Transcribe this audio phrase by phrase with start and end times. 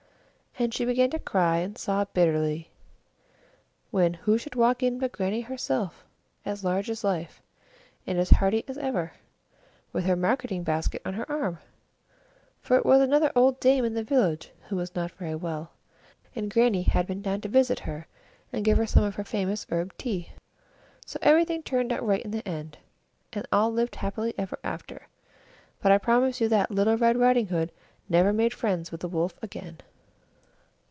[0.59, 2.69] And she began to cry and sob bitterly
[3.89, 6.03] when, who should walk in but Grannie herself,
[6.43, 7.41] as large as life,
[8.05, 9.13] and as hearty as ever,
[9.93, 11.59] with her marketing basket on her arm!
[12.59, 15.71] For it was another old dame in the village who was not very well,
[16.35, 18.05] and Grannie had been down to visit her
[18.51, 20.33] and give her some of her own famous herb tea.
[21.05, 22.77] So everything turned out right in the end,
[23.31, 25.07] and all lived happily ever after;
[25.81, 27.71] but I promise you that little Red Riding Hood
[28.09, 29.77] never made friends with a Wolf again!